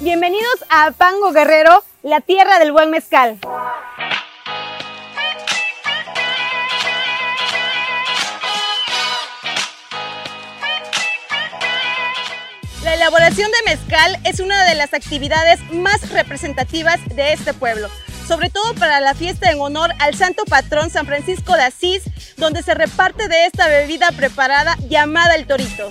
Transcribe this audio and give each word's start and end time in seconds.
Bienvenidos 0.00 0.62
a 0.68 0.90
Pango 0.90 1.32
Guerrero, 1.32 1.82
la 2.02 2.20
tierra 2.20 2.58
del 2.58 2.70
buen 2.70 2.90
mezcal. 2.90 3.38
La 12.84 12.94
elaboración 12.94 13.50
de 13.50 13.70
mezcal 13.70 14.18
es 14.24 14.40
una 14.40 14.66
de 14.66 14.74
las 14.74 14.92
actividades 14.92 15.60
más 15.72 16.10
representativas 16.10 17.00
de 17.16 17.32
este 17.32 17.54
pueblo, 17.54 17.88
sobre 18.28 18.50
todo 18.50 18.74
para 18.74 19.00
la 19.00 19.14
fiesta 19.14 19.50
en 19.50 19.62
honor 19.62 19.92
al 19.98 20.14
santo 20.14 20.44
patrón 20.44 20.90
San 20.90 21.06
Francisco 21.06 21.54
de 21.54 21.62
Asís, 21.62 22.02
donde 22.36 22.62
se 22.62 22.74
reparte 22.74 23.28
de 23.28 23.46
esta 23.46 23.66
bebida 23.66 24.12
preparada 24.12 24.76
llamada 24.90 25.36
el 25.36 25.46
torito. 25.46 25.88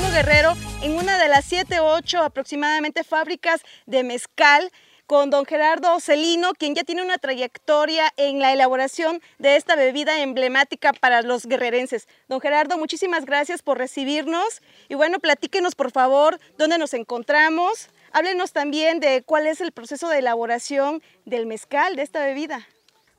Guerrero, 0.00 0.54
en 0.82 0.92
una 0.92 1.18
de 1.18 1.28
las 1.28 1.44
7 1.44 1.80
o 1.80 1.92
8 1.92 2.22
aproximadamente 2.22 3.04
fábricas 3.04 3.60
de 3.84 4.02
mezcal, 4.02 4.70
con 5.06 5.28
don 5.28 5.44
Gerardo 5.44 6.00
Celino, 6.00 6.52
quien 6.54 6.74
ya 6.74 6.82
tiene 6.82 7.02
una 7.02 7.18
trayectoria 7.18 8.04
en 8.16 8.38
la 8.38 8.54
elaboración 8.54 9.20
de 9.38 9.56
esta 9.56 9.76
bebida 9.76 10.22
emblemática 10.22 10.94
para 10.94 11.20
los 11.20 11.44
guerrerenses. 11.44 12.08
Don 12.26 12.40
Gerardo, 12.40 12.78
muchísimas 12.78 13.26
gracias 13.26 13.62
por 13.62 13.76
recibirnos 13.76 14.62
y 14.88 14.94
bueno, 14.94 15.18
platíquenos 15.18 15.74
por 15.74 15.90
favor 15.90 16.38
dónde 16.56 16.78
nos 16.78 16.94
encontramos. 16.94 17.90
Háblenos 18.12 18.52
también 18.52 18.98
de 18.98 19.22
cuál 19.22 19.46
es 19.46 19.60
el 19.60 19.72
proceso 19.72 20.08
de 20.08 20.20
elaboración 20.20 21.02
del 21.26 21.44
mezcal, 21.44 21.96
de 21.96 22.02
esta 22.02 22.24
bebida. 22.24 22.66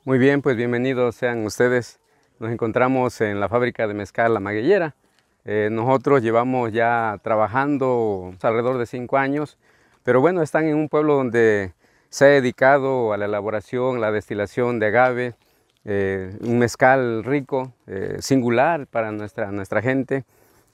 Muy 0.05 0.17
bien, 0.17 0.41
pues 0.41 0.58
bienvenidos 0.58 1.17
sean 1.17 1.45
ustedes. 1.45 1.99
Nos 2.39 2.52
encontramos 2.52 3.21
en 3.21 3.39
la 3.39 3.47
fábrica 3.47 3.85
de 3.87 3.93
mezcal 3.93 4.33
La 4.33 4.39
Maguellera. 4.39 4.95
Eh, 5.45 5.69
nosotros 5.72 6.22
llevamos 6.22 6.72
ya 6.72 7.19
trabajando 7.23 8.33
alrededor 8.41 8.77
de 8.77 8.86
cinco 8.86 9.17
años, 9.17 9.58
pero 10.03 10.22
bueno, 10.22 10.41
están 10.41 10.67
en 10.67 10.75
un 10.75 10.89
pueblo 10.89 11.16
donde 11.16 11.73
se 12.09 12.25
ha 12.25 12.27
dedicado 12.30 13.13
a 13.13 13.17
la 13.17 13.25
elaboración, 13.25 13.99
la 13.99 14.11
destilación 14.11 14.80
de 14.80 14.86
agave, 14.88 15.36
eh, 15.86 16.38
un 16.41 16.59
mezcal 16.59 17.23
rico, 17.23 17.73
eh, 17.88 18.17
singular 18.19 18.88
para 18.88 19.11
nuestra, 19.11 19.52
nuestra 19.52 19.81
gente. 19.81 20.23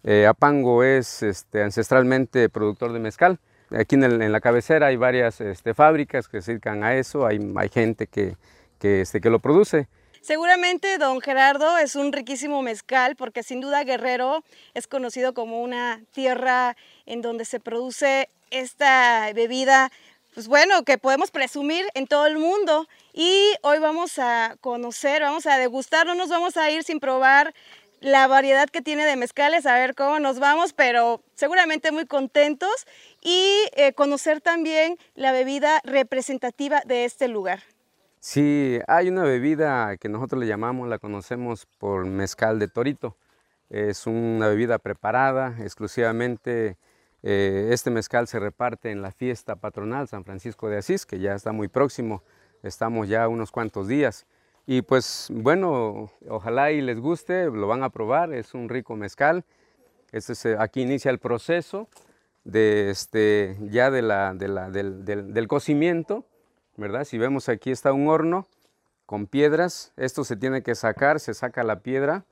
Eh, 0.03 0.27
Apango 0.27 0.83
es 0.83 1.23
este, 1.23 1.63
ancestralmente 1.63 2.49
productor 2.49 2.93
de 2.93 2.99
mezcal. 2.99 3.39
Aquí 3.71 3.95
en, 3.95 4.03
el- 4.03 4.21
en 4.21 4.31
la 4.31 4.39
cabecera 4.41 4.87
hay 4.87 4.97
varias 4.97 5.41
este, 5.41 5.73
fábricas 5.73 6.27
que 6.27 6.41
se 6.41 6.51
dedican 6.53 6.83
a 6.83 6.95
eso, 6.95 7.25
hay, 7.25 7.39
hay 7.55 7.69
gente 7.69 8.07
que, 8.07 8.35
que, 8.79 9.01
este, 9.01 9.19
que 9.21 9.29
lo 9.29 9.39
produce. 9.39 9.87
Seguramente 10.21 10.97
don 10.97 11.21
Gerardo 11.21 11.77
es 11.77 11.95
un 11.95 12.11
riquísimo 12.11 12.61
mezcal 12.61 13.15
porque 13.15 13.41
sin 13.41 13.61
duda 13.61 13.83
Guerrero 13.83 14.43
es 14.73 14.85
conocido 14.85 15.33
como 15.33 15.61
una 15.61 16.01
tierra 16.11 16.75
en 17.05 17.21
donde 17.21 17.45
se 17.45 17.59
produce 17.59 18.29
esta 18.51 19.31
bebida, 19.33 19.91
pues 20.33 20.47
bueno, 20.47 20.83
que 20.83 20.97
podemos 20.97 21.31
presumir 21.31 21.85
en 21.93 22.05
todo 22.05 22.25
el 22.27 22.37
mundo. 22.37 22.87
Y 23.13 23.53
hoy 23.61 23.79
vamos 23.79 24.19
a 24.19 24.57
conocer, 24.61 25.21
vamos 25.21 25.45
a 25.45 25.57
degustar, 25.57 26.05
no 26.05 26.15
nos 26.15 26.29
vamos 26.29 26.57
a 26.57 26.69
ir 26.69 26.83
sin 26.83 26.99
probar 26.99 27.53
la 28.01 28.27
variedad 28.27 28.69
que 28.69 28.81
tiene 28.81 29.05
de 29.05 29.15
mezcales, 29.15 29.65
a 29.65 29.75
ver 29.75 29.95
cómo 29.95 30.19
nos 30.19 30.39
vamos, 30.39 30.73
pero 30.73 31.21
seguramente 31.35 31.91
muy 31.91 32.05
contentos 32.05 32.87
y 33.21 33.51
eh, 33.75 33.93
conocer 33.93 34.41
también 34.41 34.97
la 35.15 35.31
bebida 35.31 35.81
representativa 35.83 36.81
de 36.85 37.05
este 37.05 37.27
lugar. 37.27 37.61
Sí, 38.21 38.79
hay 38.87 39.07
una 39.09 39.23
bebida 39.23 39.95
que 39.97 40.09
nosotros 40.09 40.39
le 40.41 40.47
llamamos, 40.47 40.89
la 40.89 40.99
conocemos 40.99 41.65
por 41.77 42.05
mezcal 42.05 42.59
de 42.59 42.67
torito. 42.67 43.15
Es 43.69 44.07
una 44.07 44.47
bebida 44.47 44.77
preparada 44.79 45.55
exclusivamente. 45.61 46.77
eh, 47.23 47.69
este 47.71 47.91
mezcal 47.91 48.27
se 48.27 48.39
reparte 48.39 48.91
en 48.91 49.01
la 49.01 49.11
fiesta 49.11 49.55
patronal 49.57 50.07
San 50.07 50.23
Francisco 50.25 50.69
de 50.69 50.77
Asís, 50.77 51.05
que 51.05 51.19
ya 51.19 51.33
está 51.35 51.51
muy 51.53 51.67
próximo. 51.69 52.23
Estamos 52.63 53.07
ya 53.09 53.27
unos 53.27 53.51
cuantos 53.51 53.87
días. 53.87 54.25
Y 54.65 54.81
pues 54.83 55.29
bueno, 55.31 56.11
ojalá 56.27 56.71
y 56.71 56.81
les 56.81 56.99
guste, 56.99 57.45
lo 57.45 57.67
van 57.67 57.83
a 57.83 57.89
probar. 57.89 58.33
Es 58.33 58.53
un 58.53 58.69
rico 58.69 58.95
mezcal. 58.97 59.45
Este 60.11 60.33
es, 60.33 60.45
aquí 60.59 60.81
inicia 60.81 61.11
el 61.11 61.19
proceso 61.19 61.87
de 62.43 62.89
este, 62.91 63.57
ya 63.69 63.91
del 63.91 65.47
cocimiento. 65.47 66.25
Si 67.03 67.17
vemos 67.17 67.49
aquí 67.49 67.71
está 67.71 67.91
un 67.91 68.07
horno 68.07 68.47
con 69.05 69.27
piedras, 69.27 69.91
esto 69.97 70.23
se 70.23 70.37
tiene 70.37 70.63
que 70.63 70.75
sacar, 70.75 71.19
se 71.19 71.33
saca 71.33 71.63
la 71.63 71.81
piedra, 71.81 72.23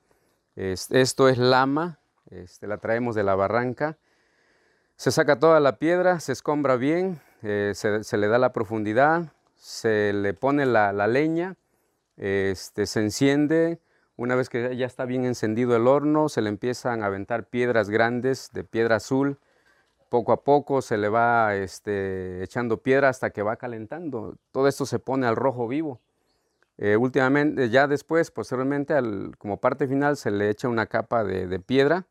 Es- 0.56 0.90
esto 0.90 1.28
es 1.28 1.38
lama, 1.38 2.00
este, 2.32 2.66
la 2.66 2.78
traemos 2.78 3.14
de 3.14 3.24
la 3.24 3.36
barranca, 3.36 3.98
se 4.96 5.12
saca 5.12 5.38
toda 5.38 5.60
la 5.60 5.78
piedra, 5.78 6.20
se 6.20 6.32
escombra 6.32 6.78
bien, 6.78 7.20
eh, 7.44 7.74
se, 7.76 8.18
le 8.18 8.28
da 8.28 8.40
la 8.40 8.54
profundidad, 8.54 9.34
se 9.56 10.14
le 10.14 10.34
pone 10.34 10.66
la, 10.66 10.94
la 10.94 11.08
leña, 11.08 11.58
este, 12.16 12.86
se 12.88 13.02
enciende, 13.02 13.80
una 14.16 14.36
vez 14.36 14.50
que 14.50 14.76
ya 14.76 14.88
está 14.88 15.06
bien 15.06 15.26
encendido 15.26 15.76
el 15.76 15.88
horno, 15.88 16.30
se 16.30 16.42
le 16.42 16.50
empiezan 16.50 17.04
a 17.04 17.08
aventar 17.08 17.46
piedras 17.50 17.90
grandes 17.90 18.50
de 18.54 18.64
piedra 18.64 18.96
azul, 18.96 19.38
poco 20.10 20.32
a 20.32 20.44
poco 20.44 20.82
se 20.82 20.98
le 20.98 21.10
va 21.10 21.56
este, 21.56 22.44
echando 22.44 22.82
piedra 22.82 23.10
hasta 23.10 23.30
que 23.32 23.42
va 23.42 23.58
calentando. 23.58 24.38
Todo 24.52 24.68
esto 24.68 24.86
se 24.86 25.00
pone 25.00 25.28
al 25.28 25.36
rojo 25.36 25.68
vivo. 25.68 26.02
Eh, 26.78 26.96
últimamente, 26.96 27.70
ya 27.70 27.88
después, 27.88 28.30
posteriormente, 28.32 28.94
como 29.38 29.60
parte 29.60 29.88
final, 29.88 30.16
se 30.18 30.32
le 30.32 30.50
echa 30.50 30.68
una 30.68 30.86
capa 30.86 31.24
de, 31.24 31.48
de 31.48 31.60
piedra 31.60 32.08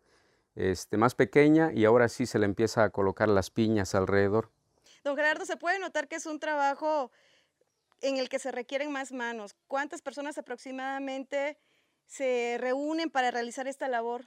este, 0.57 0.97
más 0.97 1.15
pequeña 1.15 1.71
y 1.73 1.85
ahora 1.85 2.09
sí 2.09 2.27
se 2.27 2.39
le 2.39 2.47
empieza 2.47 2.83
a 2.83 2.91
colocar 2.91 3.29
las 3.29 3.51
piñas 3.51 3.95
alrededor. 3.95 4.51
Don 5.05 5.15
Gerardo, 5.15 5.45
se 5.45 5.57
puede 5.57 5.79
notar 5.79 6.09
que 6.09 6.17
es 6.17 6.27
un 6.27 6.41
trabajo 6.41 7.13
en 8.01 8.17
el 8.17 8.29
que 8.29 8.39
se 8.39 8.51
requieren 8.51 8.91
más 8.91 9.13
manos. 9.13 9.55
¿Cuántas 9.69 10.03
personas 10.03 10.37
aproximadamente 10.39 11.59
se 12.07 12.57
reúnen 12.59 13.11
para 13.11 13.31
realizar 13.31 13.69
esta 13.69 13.89
labor? 13.89 14.25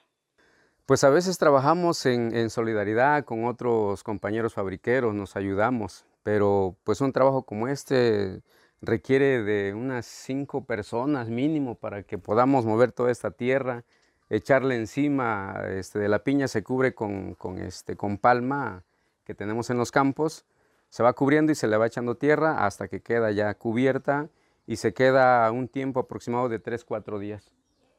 Pues 0.90 1.04
a 1.04 1.12
veces 1.12 1.38
trabajamos 1.38 2.04
en, 2.08 2.50
solidaridad 2.50 3.24
con 3.24 3.46
otros 3.46 4.02
compañeros 4.02 4.56
fabriqueros, 4.56 5.14
nos 5.14 5.36
ayudamos, 5.36 6.08
pero 6.24 6.78
pues 6.84 7.00
un 7.00 7.14
trabajo 7.14 7.44
como 7.44 7.68
este 7.68 8.42
requiere 8.82 9.44
de 9.44 9.76
unas 9.76 10.08
cinco 10.08 10.66
personas 10.66 11.30
mínimo 11.30 11.76
para 11.76 12.02
que 12.02 12.18
podamos 12.18 12.66
mover 12.66 12.92
toda 12.92 13.12
esta 13.12 13.30
tierra, 13.30 13.84
echarle 14.32 14.78
encima, 14.78 15.62
este, 15.70 16.00
de 16.00 16.10
la 16.10 16.24
piña 16.24 16.48
se 16.48 16.64
cubre 16.64 16.96
con, 16.96 17.36
con, 17.36 17.60
este, 17.60 17.96
con 17.96 18.18
palma 18.18 18.84
que 19.26 19.36
tenemos 19.36 19.70
en 19.70 19.78
los 19.78 19.92
campos, 19.92 20.44
se 20.90 21.04
va 21.04 21.14
cubriendo 21.14 21.52
y 21.52 21.56
se 21.56 21.68
le 21.68 21.78
va 21.78 21.86
echando 21.86 22.16
tierra 22.16 22.66
hasta 22.66 22.88
que 22.88 23.04
queda 23.04 23.30
ya 23.30 23.54
cubierta 23.54 24.28
y 24.66 24.78
se 24.78 24.96
queda 24.96 25.52
un 25.52 25.68
tiempo 25.68 26.00
aproximado 26.00 26.50
de 26.50 26.60
3-4 26.60 27.20
días 27.20 27.52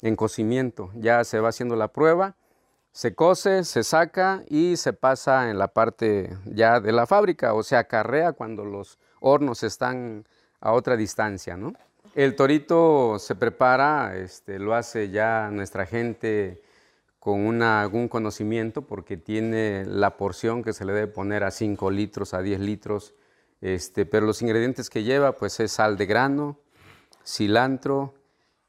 en 0.02 0.16
cocimiento. 0.16 0.90
Ya 0.96 1.22
se 1.22 1.38
va 1.38 1.50
haciendo 1.50 1.76
la 1.76 1.92
prueba, 1.92 2.34
se 2.92 3.14
cose, 3.14 3.64
se 3.64 3.84
saca 3.84 4.42
y 4.48 4.76
se 4.76 4.92
pasa 4.92 5.50
en 5.50 5.58
la 5.58 5.68
parte 5.68 6.36
ya 6.44 6.80
de 6.80 6.92
la 6.92 7.06
fábrica 7.06 7.54
o 7.54 7.62
se 7.62 7.76
acarrea 7.76 8.32
cuando 8.32 8.64
los 8.64 8.98
hornos 9.20 9.62
están 9.62 10.26
a 10.60 10.72
otra 10.72 10.96
distancia, 10.96 11.56
¿no? 11.56 11.72
El 12.14 12.34
torito 12.34 13.18
se 13.18 13.36
prepara, 13.36 14.16
este, 14.16 14.58
lo 14.58 14.74
hace 14.74 15.10
ya 15.10 15.50
nuestra 15.52 15.86
gente 15.86 16.60
con 17.20 17.62
algún 17.62 18.08
conocimiento 18.08 18.82
porque 18.82 19.16
tiene 19.16 19.84
la 19.86 20.16
porción 20.16 20.64
que 20.64 20.72
se 20.72 20.84
le 20.84 20.92
debe 20.92 21.06
poner 21.06 21.44
a 21.44 21.50
5 21.50 21.90
litros, 21.90 22.34
a 22.34 22.42
10 22.42 22.60
litros, 22.60 23.14
este, 23.60 24.06
pero 24.06 24.26
los 24.26 24.42
ingredientes 24.42 24.90
que 24.90 25.04
lleva 25.04 25.36
pues 25.36 25.60
es 25.60 25.72
sal 25.72 25.96
de 25.96 26.06
grano, 26.06 26.58
cilantro, 27.24 28.14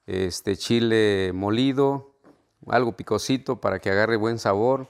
este, 0.05 0.57
chile 0.57 1.31
molido, 1.33 2.10
algo 2.67 2.95
picosito 2.95 3.59
para 3.59 3.79
que 3.79 3.89
agarre 3.89 4.15
buen 4.17 4.39
sabor. 4.39 4.87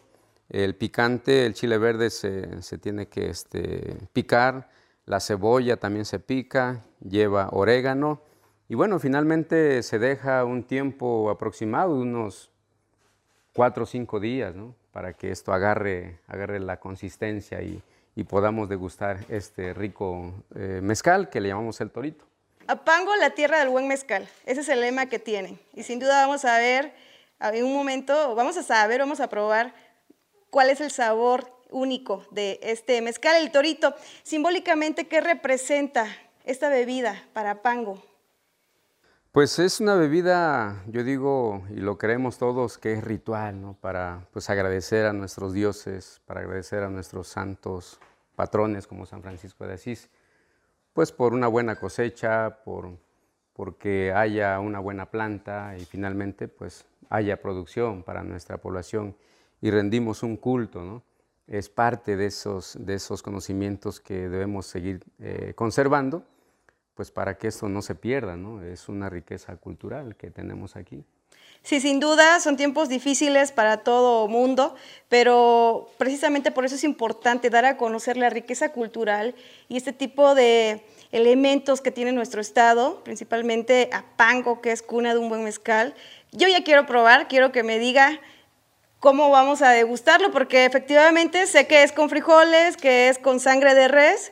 El 0.50 0.75
picante, 0.75 1.45
el 1.45 1.53
chile 1.53 1.77
verde 1.77 2.09
se, 2.09 2.62
se 2.62 2.77
tiene 2.77 3.07
que 3.07 3.29
este, 3.29 3.97
picar, 4.13 4.69
la 5.06 5.19
cebolla 5.19 5.77
también 5.77 6.06
se 6.06 6.19
pica, 6.19 6.81
lleva 7.00 7.50
orégano 7.51 8.21
y 8.71 8.75
bueno, 8.75 9.00
finalmente 9.00 9.83
se 9.83 10.00
deja 10.00 10.45
un 10.45 10.63
tiempo 10.63 11.29
aproximado, 11.29 11.95
unos 11.95 12.51
cuatro 13.53 13.83
o 13.83 13.85
cinco 13.85 14.21
días, 14.21 14.56
¿no? 14.56 14.75
para 14.94 15.12
que 15.12 15.31
esto 15.31 15.51
agarre, 15.51 16.19
agarre 16.27 16.59
la 16.62 16.79
consistencia 16.79 17.62
y, 17.62 17.81
y 18.15 18.24
podamos 18.24 18.69
degustar 18.69 19.19
este 19.29 19.74
rico 19.74 20.33
eh, 20.56 20.79
mezcal 20.81 21.29
que 21.29 21.41
le 21.41 21.50
llamamos 21.50 21.81
el 21.81 21.91
torito. 21.91 22.25
Apango, 22.67 23.15
la 23.17 23.31
tierra 23.31 23.59
del 23.59 23.67
buen 23.67 23.88
mezcal. 23.88 24.27
Ese 24.45 24.62
es 24.62 24.69
el 24.69 24.79
lema 24.81 25.07
que 25.07 25.19
tienen. 25.19 25.59
Y 25.74 25.83
sin 25.83 26.00
duda 26.00 26.25
vamos 26.25 26.45
a 26.45 26.57
ver, 26.57 26.94
en 27.41 27.65
un 27.65 27.73
momento, 27.73 28.35
vamos 28.35 28.57
a 28.57 28.63
saber, 28.63 28.99
vamos 28.99 29.19
a 29.19 29.27
probar 29.27 29.73
cuál 30.49 30.69
es 30.69 30.81
el 30.81 30.91
sabor 30.91 31.51
único 31.71 32.25
de 32.31 32.59
este 32.61 33.01
mezcal, 33.01 33.41
el 33.41 33.51
torito. 33.51 33.95
Simbólicamente, 34.23 35.07
¿qué 35.07 35.21
representa 35.21 36.05
esta 36.43 36.69
bebida 36.69 37.23
para 37.33 37.61
Pango? 37.61 38.01
Pues 39.31 39.59
es 39.59 39.79
una 39.79 39.95
bebida, 39.95 40.83
yo 40.88 41.05
digo, 41.05 41.63
y 41.69 41.79
lo 41.79 41.97
creemos 41.97 42.38
todos, 42.38 42.77
que 42.77 42.93
es 42.93 43.03
ritual, 43.03 43.61
¿no? 43.61 43.73
Para 43.79 44.27
pues, 44.33 44.49
agradecer 44.49 45.05
a 45.05 45.13
nuestros 45.13 45.53
dioses, 45.53 46.21
para 46.25 46.41
agradecer 46.41 46.83
a 46.83 46.89
nuestros 46.89 47.29
santos 47.29 47.97
patrones 48.35 48.88
como 48.88 49.05
San 49.05 49.21
Francisco 49.21 49.65
de 49.65 49.75
Asís, 49.75 50.09
pues 50.91 51.13
por 51.13 51.33
una 51.33 51.47
buena 51.47 51.77
cosecha, 51.77 52.61
por, 52.65 52.97
porque 53.53 54.13
haya 54.13 54.59
una 54.59 54.80
buena 54.80 55.07
planta 55.07 55.75
y 55.77 55.86
finalmente 55.86 56.48
pues 56.48 56.86
haya 57.09 57.42
producción 57.42 58.03
para 58.03 58.24
nuestra 58.24 58.57
población 58.57 59.15
y 59.62 59.69
rendimos 59.71 60.24
un 60.24 60.38
culto, 60.38 60.83
¿no? 60.83 61.03
Es 61.48 61.69
parte 61.69 62.15
de 62.15 62.27
esos, 62.27 62.77
de 62.80 62.94
esos 62.94 63.21
conocimientos 63.21 64.00
que 64.00 64.30
debemos 64.30 64.65
seguir 64.65 65.03
eh, 65.19 65.53
conservando 65.56 66.24
pues 66.95 67.12
para 67.12 67.38
que 67.38 67.48
esto 67.48 67.68
no 67.68 67.81
se 67.81 67.95
pierda, 67.95 68.36
¿no? 68.36 68.62
Es 68.62 68.88
una 68.88 69.09
riqueza 69.09 69.56
cultural 69.57 70.15
que 70.15 70.31
tenemos 70.31 70.75
aquí. 70.75 71.03
Sí, 71.63 71.79
sin 71.79 71.99
duda 71.99 72.39
son 72.39 72.57
tiempos 72.57 72.89
difíciles 72.89 73.51
para 73.51 73.77
todo 73.77 74.27
mundo, 74.27 74.75
pero 75.09 75.91
precisamente 75.99 76.51
por 76.51 76.65
eso 76.65 76.73
es 76.73 76.83
importante 76.83 77.51
dar 77.51 77.65
a 77.65 77.77
conocer 77.77 78.17
la 78.17 78.31
riqueza 78.31 78.71
cultural 78.71 79.35
y 79.69 79.77
este 79.77 79.93
tipo 79.93 80.33
de 80.33 80.83
elementos 81.11 81.79
que 81.79 81.91
tiene 81.91 82.13
nuestro 82.13 82.41
estado, 82.41 83.03
principalmente 83.03 83.89
a 83.93 84.03
Pango, 84.15 84.59
que 84.59 84.71
es 84.71 84.81
cuna 84.81 85.13
de 85.13 85.19
un 85.19 85.29
buen 85.29 85.43
mezcal. 85.43 85.93
Yo 86.31 86.47
ya 86.47 86.63
quiero 86.63 86.87
probar, 86.87 87.27
quiero 87.27 87.51
que 87.51 87.61
me 87.61 87.77
diga 87.77 88.19
cómo 88.99 89.29
vamos 89.29 89.61
a 89.61 89.69
degustarlo, 89.69 90.31
porque 90.31 90.65
efectivamente 90.65 91.45
sé 91.45 91.67
que 91.67 91.83
es 91.83 91.91
con 91.91 92.09
frijoles, 92.09 92.75
que 92.75 93.09
es 93.09 93.19
con 93.19 93.39
sangre 93.39 93.75
de 93.75 93.87
res, 93.87 94.31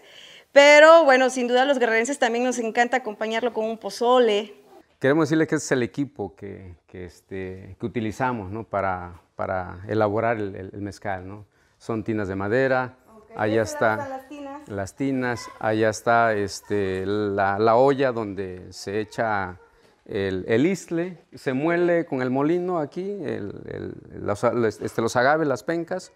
pero 0.52 1.04
bueno, 1.04 1.30
sin 1.30 1.48
duda 1.48 1.66
los 1.66 1.78
guerrerenses 1.78 2.18
también 2.18 2.44
nos 2.44 2.58
encanta 2.58 2.98
acompañarlo 2.98 3.54
con 3.54 3.66
un 3.66 3.78
pozole. 3.78 4.56
Queremos 5.00 5.30
decirle 5.30 5.48
que 5.48 5.56
es 5.56 5.72
el 5.72 5.82
equipo 5.82 6.36
que, 6.36 6.76
este, 6.92 7.78
que 7.80 7.86
utilizamos 7.86 8.52
¿no? 8.52 8.66
para, 8.66 9.22
para 9.36 9.80
elaborar 9.88 10.38
el, 10.38 10.72
mezcal. 10.82 11.28
¿no? 11.28 11.46
Son 11.78 12.04
tinas 12.04 12.28
de 12.28 12.36
madera, 12.36 12.98
allá 13.36 13.62
está 13.62 13.96
las 13.96 14.28
tinas. 14.28 14.68
las 14.68 14.96
tinas, 14.96 15.50
allá 15.60 15.90
está 15.90 16.34
este, 16.34 17.06
la, 17.06 17.58
la 17.58 17.78
olla 17.78 18.12
donde 18.12 18.72
se 18.72 19.00
echa 19.00 19.58
el, 20.06 20.44
el, 20.48 20.66
isle, 20.66 21.24
se 21.34 21.54
muele 21.54 22.06
con 22.06 22.22
el 22.22 22.30
molino 22.30 22.80
aquí, 22.80 23.10
el, 23.10 23.96
los, 24.12 24.44
este, 24.44 25.02
los 25.02 25.16
agaves, 25.16 25.48
las 25.48 25.64
pencas, 25.64 26.12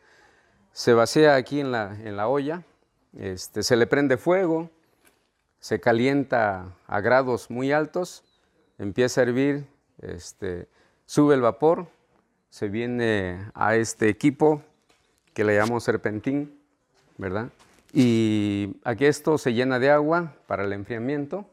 se 0.74 0.94
vacía 0.94 1.36
aquí 1.36 1.62
en 1.62 1.72
la, 1.72 1.96
en 2.04 2.18
la 2.18 2.28
olla 2.28 2.64
este, 3.18 3.62
se 3.62 3.76
le 3.76 3.86
prende 3.86 4.18
fuego, 4.18 4.72
se 5.60 5.80
calienta 5.80 6.76
a 6.88 7.00
grados 7.00 7.50
muy 7.50 7.72
altos, 7.72 8.24
empieza 8.84 9.22
a 9.22 9.24
hervir, 9.24 9.66
este, 10.00 10.68
sube 11.06 11.36
el 11.36 11.42
vapor, 11.42 11.88
se 12.50 12.70
viene 12.70 13.50
a 13.54 13.76
este 13.76 14.10
equipo 14.10 14.62
que 15.34 15.44
le 15.44 15.56
llamamos 15.56 15.84
serpentín, 15.84 16.60
¿verdad? 17.18 17.50
Y 17.94 18.78
aquí 18.84 19.06
esto 19.06 19.38
se 19.38 19.54
llena 19.54 19.80
de 19.80 19.90
agua 19.90 20.36
para 20.48 20.64
el 20.64 20.74
enfriamiento 20.74 21.46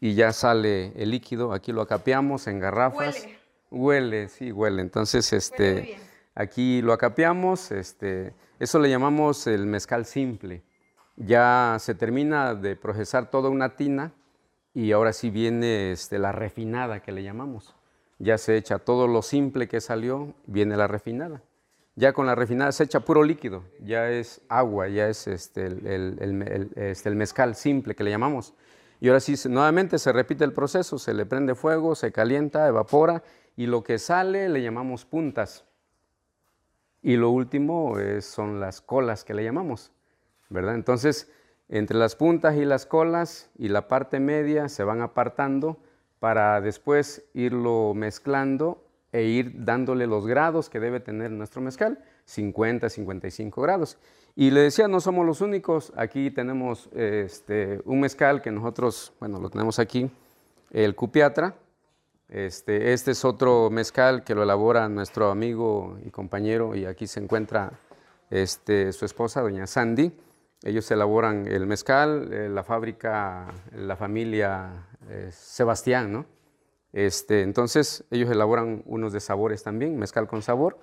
y 0.00 0.14
ya 0.14 0.32
sale 0.32 0.92
el 0.96 1.10
líquido, 1.10 1.52
aquí 1.52 1.72
lo 1.72 1.82
acapeamos 1.82 2.46
en 2.46 2.58
garrafas. 2.58 3.22
Huele. 3.22 3.38
Huele, 3.70 4.28
sí, 4.28 4.52
huele. 4.52 4.82
Entonces, 4.82 5.32
este, 5.32 5.98
aquí 6.34 6.82
lo 6.82 6.92
acapeamos, 6.92 7.70
este, 7.70 8.34
eso 8.58 8.78
le 8.78 8.90
llamamos 8.90 9.46
el 9.46 9.66
mezcal 9.66 10.04
simple 10.04 10.62
ya 11.16 11.76
se 11.78 11.94
termina 11.94 12.54
de 12.54 12.76
procesar 12.76 13.30
toda 13.30 13.48
una 13.48 13.76
tina 13.76 14.12
y 14.74 14.92
ahora 14.92 15.12
sí 15.12 15.30
viene 15.30 15.92
este, 15.92 16.18
la 16.18 16.32
refinada 16.32 17.00
que 17.00 17.12
le 17.12 17.22
llamamos. 17.22 17.74
Ya 18.18 18.38
se 18.38 18.56
echa 18.56 18.78
todo 18.78 19.06
lo 19.08 19.22
simple 19.22 19.68
que 19.68 19.80
salió, 19.80 20.34
viene 20.46 20.76
la 20.76 20.86
refinada. 20.86 21.42
Ya 21.94 22.14
con 22.14 22.26
la 22.26 22.34
refinada 22.34 22.72
se 22.72 22.84
echa 22.84 23.00
puro 23.00 23.22
líquido, 23.22 23.64
ya 23.80 24.08
es 24.08 24.40
agua, 24.48 24.88
ya 24.88 25.08
es 25.08 25.26
este, 25.26 25.66
el, 25.66 26.72
este, 26.76 27.10
mezcal 27.10 27.54
simple 27.54 27.94
que 27.94 28.04
le 28.04 28.10
llamamos. 28.10 28.54
Y 28.98 29.08
ahora 29.08 29.20
sí, 29.20 29.34
nuevamente 29.48 29.98
se 29.98 30.12
repite 30.12 30.44
el 30.44 30.52
proceso, 30.52 30.98
se 30.98 31.12
le 31.12 31.26
prende 31.26 31.54
fuego, 31.54 31.94
se 31.94 32.12
calienta, 32.12 32.66
evapora 32.66 33.22
y 33.56 33.66
lo 33.66 33.82
que 33.82 33.98
sale 33.98 34.48
le 34.48 34.62
llamamos 34.62 35.04
puntas. 35.04 35.64
Y 37.02 37.16
lo 37.16 37.30
último 37.30 37.96
son 38.20 38.60
las 38.60 38.80
colas 38.80 39.24
que 39.24 39.34
le 39.34 39.44
llamamos. 39.44 39.90
Entonces, 40.50 41.30
entre 41.72 41.96
las 41.96 42.16
puntas 42.16 42.54
y 42.56 42.66
las 42.66 42.84
colas 42.84 43.48
y 43.56 43.68
la 43.68 43.88
parte 43.88 44.20
media 44.20 44.68
se 44.68 44.84
van 44.84 45.00
apartando 45.00 45.78
para 46.20 46.60
después 46.60 47.24
irlo 47.32 47.94
mezclando 47.94 48.84
e 49.10 49.22
ir 49.22 49.64
dándole 49.64 50.06
los 50.06 50.26
grados 50.26 50.68
que 50.68 50.80
debe 50.80 51.00
tener 51.00 51.30
nuestro 51.30 51.62
mezcal, 51.62 51.98
50, 52.26 52.90
55 52.90 53.62
grados. 53.62 53.96
Y 54.36 54.50
le 54.50 54.60
decía, 54.60 54.86
no 54.86 55.00
somos 55.00 55.24
los 55.24 55.40
únicos, 55.40 55.94
aquí 55.96 56.30
tenemos 56.30 56.90
este, 56.92 57.80
un 57.86 58.00
mezcal 58.00 58.42
que 58.42 58.50
nosotros, 58.50 59.14
bueno, 59.18 59.40
lo 59.40 59.48
tenemos 59.48 59.78
aquí, 59.78 60.10
el 60.72 60.94
cupiatra. 60.94 61.54
Este, 62.28 62.92
este 62.92 63.12
es 63.12 63.24
otro 63.24 63.70
mezcal 63.70 64.24
que 64.24 64.34
lo 64.34 64.42
elabora 64.42 64.90
nuestro 64.90 65.30
amigo 65.30 65.98
y 66.04 66.10
compañero, 66.10 66.74
y 66.74 66.84
aquí 66.84 67.06
se 67.06 67.20
encuentra 67.20 67.72
este, 68.28 68.92
su 68.92 69.06
esposa, 69.06 69.40
doña 69.40 69.66
Sandy. 69.66 70.12
Ellos 70.64 70.88
elaboran 70.90 71.46
el 71.48 71.66
mezcal, 71.66 72.32
eh, 72.32 72.48
la 72.48 72.62
fábrica, 72.62 73.46
la 73.72 73.96
familia 73.96 74.86
eh, 75.08 75.30
Sebastián, 75.32 76.12
¿no? 76.12 76.26
Este, 76.92 77.42
entonces, 77.42 78.04
ellos 78.10 78.30
elaboran 78.30 78.82
unos 78.86 79.12
de 79.12 79.20
sabores 79.20 79.62
también, 79.62 79.98
mezcal 79.98 80.28
con 80.28 80.42
sabor. 80.42 80.78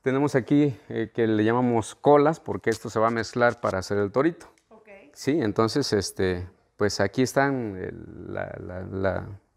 Tenemos 0.00 0.34
aquí 0.34 0.78
eh, 0.88 1.10
que 1.12 1.26
le 1.26 1.44
llamamos 1.44 1.94
colas, 1.94 2.40
porque 2.40 2.70
esto 2.70 2.88
se 2.88 2.98
va 2.98 3.08
a 3.08 3.10
mezclar 3.10 3.60
para 3.60 3.78
hacer 3.78 3.98
el 3.98 4.12
torito. 4.12 4.46
Sí, 5.12 5.38
entonces, 5.40 5.92
este, 5.92 6.48
pues 6.76 7.00
aquí 7.00 7.22
están 7.22 7.76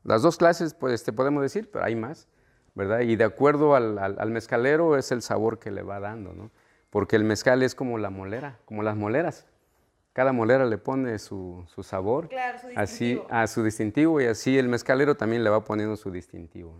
las 0.03 0.21
dos 0.21 0.37
clases, 0.37 0.73
pues, 0.73 0.93
este, 0.93 1.13
podemos 1.13 1.43
decir, 1.43 1.69
pero 1.71 1.85
hay 1.85 1.95
más, 1.95 2.27
¿verdad? 2.75 3.01
Y 3.01 3.15
de 3.15 3.23
acuerdo 3.23 3.75
al, 3.75 3.97
al 3.97 4.31
mezcalero 4.31 4.97
es 4.97 5.11
el 5.11 5.21
sabor 5.21 5.59
que 5.59 5.71
le 5.71 5.81
va 5.81 5.99
dando, 5.99 6.33
¿no? 6.33 6.51
Porque 6.97 7.15
el 7.15 7.23
mezcal 7.23 7.61
es 7.61 7.75
como 7.75 7.99
la 7.99 8.09
molera, 8.09 8.57
como 8.65 8.81
las 8.81 8.95
moleras. 8.95 9.45
Cada 10.13 10.33
molera 10.33 10.65
le 10.65 10.79
pone 10.79 11.19
su, 11.19 11.63
sabor, 11.83 12.27
así 12.75 13.21
a 13.29 13.45
su 13.45 13.63
distintivo 13.63 14.19
y 14.19 14.25
así 14.25 14.57
el 14.57 14.67
mezcalero 14.67 15.15
también 15.15 15.43
le 15.43 15.51
va 15.51 15.63
poniendo 15.63 15.95
su 15.95 16.09
distintivo. 16.09 16.75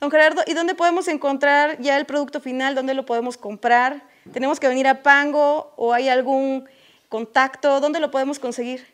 Don 0.00 0.10
Gerardo, 0.10 0.42
¿y 0.44 0.54
dónde 0.54 0.74
podemos 0.74 1.06
encontrar 1.06 1.78
ya 1.78 1.96
el 1.98 2.04
producto 2.04 2.40
final? 2.40 2.74
¿Dónde 2.74 2.94
lo 2.94 3.06
podemos 3.06 3.36
comprar? 3.36 4.02
¿Tenemos 4.32 4.58
que 4.58 4.66
venir 4.66 4.88
a 4.88 5.04
Pango 5.04 5.72
o 5.76 5.92
hay 5.92 6.08
algún 6.08 6.68
contacto? 7.08 7.78
¿Dónde 7.78 8.00
lo 8.00 8.10
podemos 8.10 8.40
conseguir? 8.40 8.92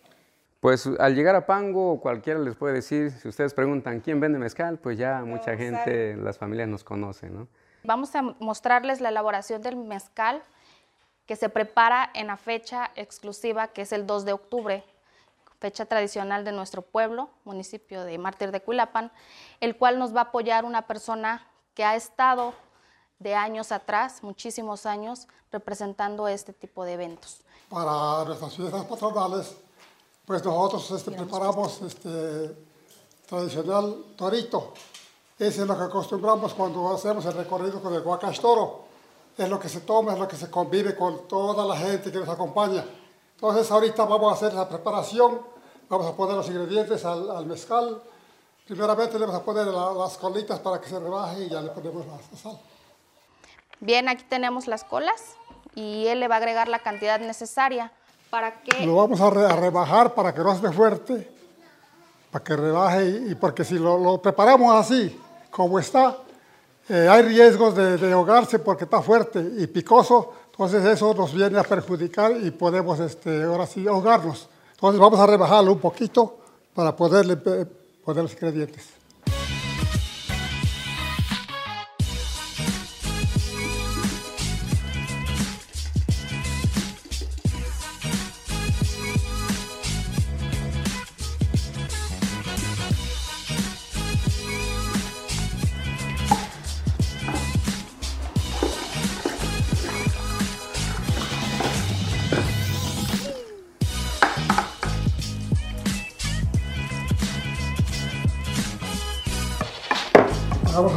Pues 0.60 0.86
al 0.98 1.14
llegar 1.14 1.36
a 1.36 1.46
Pango, 1.46 2.02
cualquiera 2.02 2.38
les 2.38 2.54
puede 2.54 2.74
decir, 2.74 3.12
si 3.12 3.28
ustedes 3.28 3.54
preguntan 3.54 4.00
quién 4.00 4.20
vende 4.20 4.38
mezcal, 4.38 4.78
pues 4.78 4.98
ya 4.98 5.24
mucha 5.24 5.56
gente, 5.56 6.16
las 6.16 6.36
familias 6.36 6.68
nos 6.68 6.84
conocen, 6.84 7.32
¿no? 7.32 7.48
Vamos 7.84 8.14
a 8.14 8.22
mostrarles 8.22 9.02
la 9.02 9.10
elaboración 9.10 9.60
del 9.60 9.76
mezcal 9.76 10.42
que 11.26 11.36
se 11.36 11.50
prepara 11.50 12.10
en 12.14 12.28
la 12.28 12.38
fecha 12.38 12.90
exclusiva 12.96 13.68
que 13.68 13.82
es 13.82 13.92
el 13.92 14.06
2 14.06 14.24
de 14.24 14.32
octubre, 14.32 14.84
fecha 15.60 15.84
tradicional 15.84 16.46
de 16.46 16.52
nuestro 16.52 16.80
pueblo, 16.80 17.28
municipio 17.44 18.04
de 18.04 18.16
Mártir 18.16 18.52
de 18.52 18.62
Cuilapan, 18.62 19.12
el 19.60 19.76
cual 19.76 19.98
nos 19.98 20.14
va 20.14 20.20
a 20.20 20.24
apoyar 20.24 20.64
una 20.64 20.86
persona 20.86 21.46
que 21.74 21.84
ha 21.84 21.94
estado 21.94 22.54
de 23.18 23.34
años 23.34 23.70
atrás, 23.70 24.22
muchísimos 24.22 24.86
años, 24.86 25.28
representando 25.52 26.26
este 26.26 26.54
tipo 26.54 26.84
de 26.84 26.94
eventos. 26.94 27.42
Para 27.68 28.24
nuestras 28.24 28.54
fiestas 28.56 28.84
patronales, 28.86 29.56
pues 30.24 30.42
nosotros 30.42 30.90
este, 30.90 31.10
preparamos 31.10 31.82
este 31.82 32.56
tradicional 33.26 34.04
torito, 34.16 34.72
eso 35.38 35.62
es 35.62 35.68
lo 35.68 35.76
que 35.76 35.84
acostumbramos 35.84 36.54
cuando 36.54 36.94
hacemos 36.94 37.26
el 37.26 37.32
recorrido 37.32 37.82
con 37.82 37.92
el 37.92 38.02
Huacastoro. 38.02 38.84
Es 39.36 39.48
lo 39.48 39.58
que 39.58 39.68
se 39.68 39.80
toma, 39.80 40.12
es 40.12 40.18
lo 40.18 40.28
que 40.28 40.36
se 40.36 40.48
convive 40.48 40.94
con 40.94 41.26
toda 41.26 41.66
la 41.66 41.76
gente 41.76 42.12
que 42.12 42.18
nos 42.18 42.28
acompaña. 42.28 42.84
Entonces 43.34 43.68
ahorita 43.68 44.04
vamos 44.04 44.30
a 44.32 44.36
hacer 44.36 44.54
la 44.54 44.68
preparación, 44.68 45.40
vamos 45.88 46.06
a 46.06 46.14
poner 46.14 46.36
los 46.36 46.46
ingredientes 46.46 47.04
al, 47.04 47.44
mezcal. 47.46 48.00
Primeramente 48.64 49.18
le 49.18 49.26
vamos 49.26 49.40
a 49.40 49.44
poner 49.44 49.66
las 49.66 50.16
colitas 50.18 50.60
para 50.60 50.80
que 50.80 50.88
se 50.88 51.00
rebaje 51.00 51.46
y 51.46 51.50
ya 51.50 51.60
le 51.60 51.70
ponemos 51.70 52.06
la, 52.06 52.38
sal. 52.38 52.58
Bien, 53.80 54.08
aquí 54.08 54.24
tenemos 54.28 54.68
las 54.68 54.84
colas 54.84 55.20
y 55.74 56.06
él 56.06 56.20
le 56.20 56.28
va 56.28 56.36
a 56.36 56.38
agregar 56.38 56.68
la 56.68 56.78
cantidad 56.78 57.18
necesaria 57.18 57.90
para 58.30 58.62
que... 58.62 58.86
Lo 58.86 58.94
vamos 58.94 59.20
a, 59.20 59.30
rebajar 59.30 60.14
para 60.14 60.32
que 60.32 60.40
no 60.42 60.52
esté 60.52 60.70
fuerte, 60.70 61.28
para 62.30 62.44
que 62.44 62.54
rebaje 62.54 63.08
y, 63.30 63.34
porque 63.34 63.64
si 63.64 63.74
lo 63.74 64.22
preparamos 64.22 64.72
así, 64.76 65.20
como 65.54 65.78
está, 65.78 66.18
eh, 66.88 67.06
hay 67.08 67.22
riesgos 67.22 67.76
de, 67.76 68.12
ahogarse 68.12 68.58
porque 68.58 68.84
está 68.84 69.00
fuerte 69.00 69.38
y 69.56 69.68
picoso, 69.68 70.32
Entonces 70.50 70.84
eso 70.84 71.14
nos 71.14 71.32
viene 71.32 71.60
a 71.60 71.62
perjudicar 71.62 72.36
y 72.42 72.50
podemos 72.50 72.98
este, 72.98 73.44
ahora 73.44 73.64
sí 73.64 73.86
ahogarnos. 73.86 74.48
Entonces 74.72 75.00
vamos 75.00 75.20
a 75.20 75.26
rebajarlo 75.26 75.72
un 75.72 75.78
poquito 75.78 76.38
para 76.74 76.96
poderle 76.96 77.34
eh, 77.34 77.66
poner 78.04 78.24
los 78.24 78.32
ingredientes. 78.32 78.93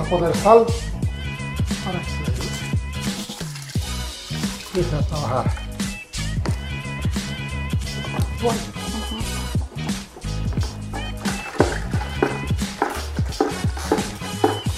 Sal 0.08 0.66
para 1.84 2.00
que 2.00 2.14
empiece 4.68 4.96
a 4.96 5.02
trabajar. 5.02 5.52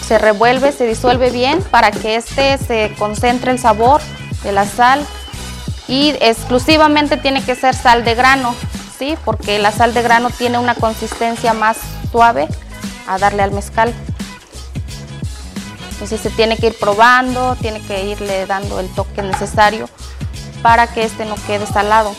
Se 0.07 0.17
revuelve, 0.17 0.71
se 0.71 0.87
disuelve 0.87 1.29
bien 1.29 1.61
para 1.61 1.91
que 1.91 2.15
este 2.15 2.57
se 2.57 2.95
concentre 2.97 3.51
el 3.51 3.59
sabor 3.59 4.01
de 4.43 4.51
la 4.51 4.65
sal 4.65 5.05
y 5.87 6.15
exclusivamente 6.21 7.17
tiene 7.17 7.43
que 7.43 7.53
ser 7.53 7.75
sal 7.75 8.03
de 8.03 8.15
grano, 8.15 8.55
¿sí? 8.97 9.15
Porque 9.23 9.59
la 9.59 9.71
sal 9.71 9.93
de 9.93 10.01
grano 10.01 10.31
tiene 10.31 10.57
una 10.57 10.73
consistencia 10.73 11.53
más 11.53 11.77
suave 12.11 12.47
a 13.07 13.19
darle 13.19 13.43
al 13.43 13.51
mezcal. 13.51 13.93
Entonces 15.99 16.21
se 16.21 16.29
tiene 16.29 16.55
que 16.55 16.67
ir 16.67 16.77
probando, 16.79 17.57
tiene 17.57 17.81
que 17.81 18.05
irle 18.05 18.45
dando 18.45 18.79
el 18.79 18.87
toque 18.95 19.21
necesario 19.21 19.89
para 20.61 20.87
que 20.87 21.03
este 21.03 21.25
no 21.25 21.35
quede 21.45 21.65
salado. 21.65 22.15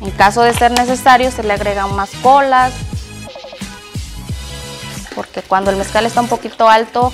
En 0.00 0.10
caso 0.12 0.40
de 0.40 0.54
ser 0.54 0.70
necesario 0.70 1.30
se 1.30 1.42
le 1.42 1.52
agregan 1.52 1.94
más 1.94 2.08
colas, 2.22 2.72
porque 5.14 5.42
cuando 5.42 5.70
el 5.70 5.76
mezcal 5.76 6.06
está 6.06 6.22
un 6.22 6.28
poquito 6.28 6.70
alto 6.70 7.12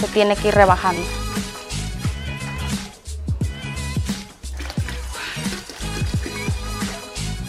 se 0.00 0.06
tiene 0.06 0.36
que 0.36 0.46
ir 0.46 0.54
rebajando. 0.54 1.02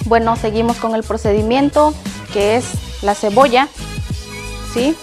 Bueno, 0.06 0.36
seguimos 0.36 0.78
con 0.78 0.96
el 0.96 1.04
procedimiento 1.04 1.94
que 2.34 2.56
es 2.56 2.66
la 3.04 3.14
cebolla, 3.14 3.68
¿sí? 4.74 4.98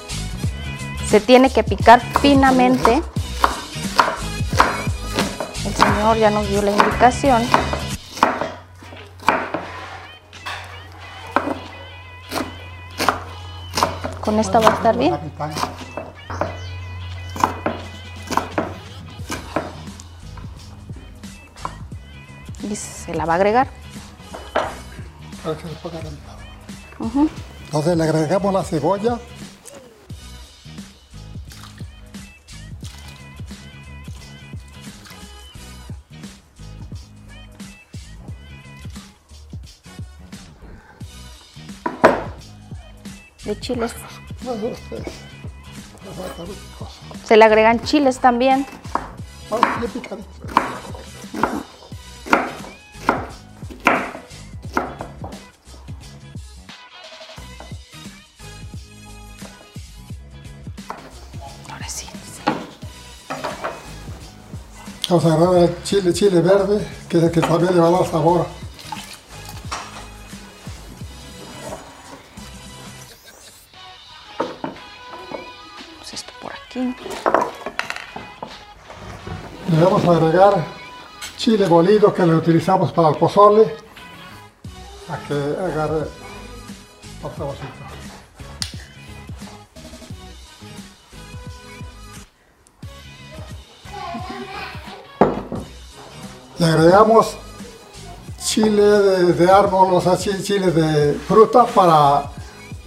Se 1.08 1.20
tiene 1.20 1.48
que 1.50 1.64
picar 1.64 2.02
finamente. 2.20 3.02
El 5.64 5.74
señor 5.74 6.18
ya 6.18 6.30
nos 6.30 6.46
dio 6.48 6.60
la 6.60 6.70
indicación. 6.70 7.42
Con 14.20 14.38
esta 14.38 14.60
va 14.60 14.68
a 14.68 14.74
estar 14.74 14.98
bien. 14.98 15.18
Y 22.68 22.76
se 22.76 23.14
la 23.14 23.24
va 23.24 23.32
a 23.32 23.36
agregar. 23.36 23.68
Mitad. 26.10 27.30
Entonces 27.64 27.96
le 27.96 28.04
agregamos 28.04 28.52
la 28.52 28.62
cebolla. 28.62 29.18
De 43.48 43.58
chiles. 43.58 43.94
Se 47.24 47.38
le 47.38 47.44
agregan 47.46 47.80
chiles 47.80 48.18
también. 48.18 48.66
Ahora 61.70 61.88
sí. 61.88 62.06
Vamos 65.08 65.24
a 65.24 65.32
agarrar 65.32 65.56
el 65.56 65.82
chile, 65.84 66.12
chile 66.12 66.42
verde, 66.42 66.86
que 67.08 67.16
es 67.16 67.24
el 67.24 67.30
que 67.30 67.40
también 67.40 67.74
le 67.74 67.80
va 67.80 67.88
a 67.88 67.92
dar 67.92 68.06
sabor. 68.10 68.57
Aquí. 76.80 77.08
Le 79.70 79.85
vamos 79.85 80.04
a 80.04 80.11
agregar 80.12 80.64
chile 81.37 81.66
molido 81.68 82.12
que 82.14 82.26
le 82.26 82.35
utilizamos 82.35 82.92
para 82.92 83.11
el 83.11 83.16
pozole, 83.16 83.76
para 85.06 85.20
que 85.25 85.35
agarre 85.35 85.99
el 86.00 87.37
saborcito. 87.37 87.66
Le 96.58 96.66
agregamos 96.66 97.37
chile 98.42 98.82
de, 98.82 99.32
de 99.32 99.50
árbol, 99.50 99.92
o 99.94 100.00
sea, 100.00 100.16
chi- 100.16 100.42
chile 100.42 100.70
de 100.73 101.14
fruta 101.14 101.64
para 101.66 102.30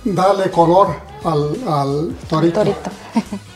darle 0.03 0.49
color 0.51 0.87
al, 1.23 1.55
al 1.67 2.15
torito. 2.27 2.59
Torito. 2.59 2.89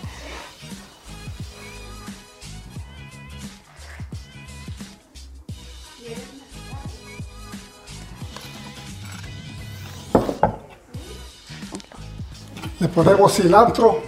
Le 12.85 12.91
ponemos 12.91 13.33
cilantro 13.33 14.03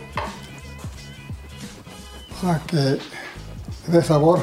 para 2.40 2.60
que 2.60 3.00
dé 3.88 4.04
sabor. 4.04 4.40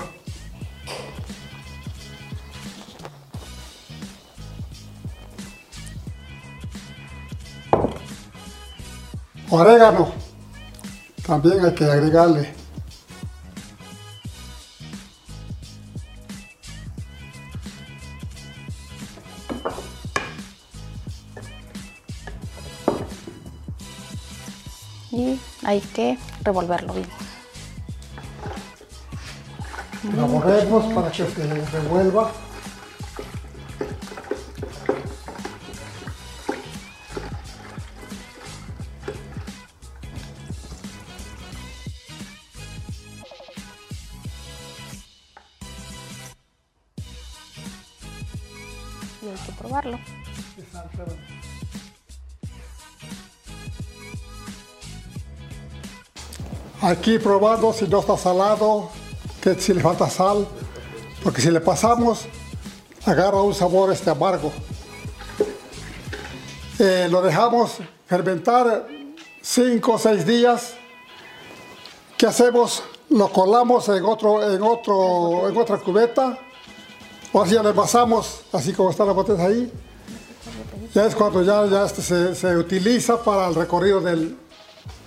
Orégano, 9.50 10.12
también 11.24 11.64
hay 11.64 11.74
que 11.74 11.84
agregarle. 11.84 12.63
Y 25.14 25.38
hay 25.64 25.80
que 25.80 26.18
revolverlo 26.42 26.92
bien. 26.92 27.06
Lo 30.16 30.26
movemos 30.26 30.92
para 30.92 31.10
que 31.12 31.24
se 31.24 31.66
revuelva. 31.72 32.32
Aquí 56.84 57.18
probando 57.18 57.72
si 57.72 57.88
no 57.88 58.00
está 58.00 58.18
salado, 58.18 58.90
que 59.40 59.54
si 59.54 59.72
le 59.72 59.80
falta 59.80 60.10
sal, 60.10 60.46
porque 61.22 61.40
si 61.40 61.50
le 61.50 61.62
pasamos, 61.62 62.26
agarra 63.06 63.40
un 63.40 63.54
sabor 63.54 63.90
este 63.90 64.10
amargo. 64.10 64.52
Eh, 66.78 67.08
lo 67.10 67.22
dejamos 67.22 67.78
fermentar 68.06 68.86
5 69.40 69.92
o 69.92 69.98
6 69.98 70.26
días. 70.26 70.74
¿Qué 72.18 72.26
hacemos? 72.26 72.82
lo 73.08 73.28
colamos 73.28 73.88
en, 73.88 74.04
otro, 74.04 74.52
en, 74.52 74.62
otro, 74.62 75.48
en 75.48 75.56
otra 75.56 75.78
cubeta, 75.78 76.38
o 77.32 77.46
ya 77.46 77.62
le 77.62 77.72
pasamos, 77.72 78.42
así 78.52 78.74
como 78.74 78.90
está 78.90 79.06
la 79.06 79.12
botella 79.12 79.46
ahí. 79.46 79.72
Ya 80.94 81.06
es 81.06 81.14
cuando 81.14 81.42
ya, 81.42 81.86
este 81.86 82.34
se 82.34 82.56
utiliza 82.56 83.22
para 83.22 83.48
el 83.48 83.54
recorrido 83.54 84.02
del 84.02 84.36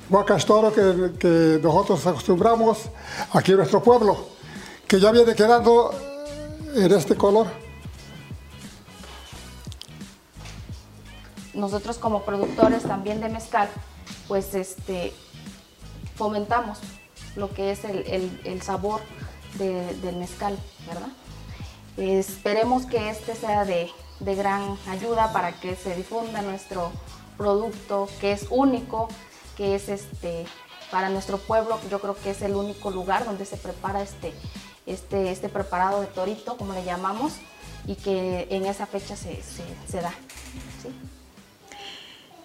huacastoro 0.09 0.73
que, 0.73 1.11
que 1.19 1.59
nosotros 1.61 2.05
acostumbramos 2.07 2.89
aquí 3.33 3.51
en 3.51 3.57
nuestro 3.57 3.81
pueblo, 3.81 4.17
que 4.87 4.99
ya 4.99 5.11
viene 5.11 5.35
quedando 5.35 5.91
en 6.75 6.91
este 6.91 7.15
color. 7.15 7.47
nosotros 11.57 11.97
como 11.97 12.21
productores 12.21 12.83
también 12.83 13.19
de 13.19 13.29
mezcal, 13.29 13.67
pues 14.27 14.53
este, 14.53 15.13
fomentamos 16.15 16.79
lo 17.35 17.53
que 17.53 17.71
es 17.71 17.83
el, 17.83 18.61
sabor 18.61 19.01
del 19.57 20.15
mezcal, 20.15 20.57
¿verdad? 20.87 21.09
Esperemos 21.97 22.85
que 22.85 23.09
este 23.09 23.35
sea 23.35 23.65
de, 23.65 23.89
gran 24.19 24.77
ayuda 24.87 25.31
para 25.33 25.51
que 25.59 25.75
se 25.75 25.95
difunda 25.95 26.41
nuestro 26.41 26.91
producto, 27.37 28.07
que 28.19 28.31
es 28.31 28.47
único, 28.49 29.09
que 29.57 29.75
es 29.75 29.89
este, 29.89 30.45
para 30.91 31.09
nuestro 31.09 31.37
pueblo, 31.37 31.79
yo 31.89 31.99
creo 31.99 32.15
que 32.15 32.29
es 32.29 32.41
el 32.41 32.55
único 32.55 32.91
lugar 32.91 33.25
donde 33.25 33.45
se 33.45 33.57
prepara 33.57 34.01
este, 34.01 34.31
este, 34.85 35.31
este 35.31 35.49
preparado 35.49 35.99
de 36.01 36.07
torito, 36.07 36.55
como 36.55 36.73
le 36.73 36.83
llamamos, 36.83 37.33
y 37.87 37.95
que 37.95 38.47
en 38.49 38.65
esa 38.65 38.85
fecha 38.85 39.15
se, 39.15 39.41
se 39.43 40.01
da. 40.01 40.13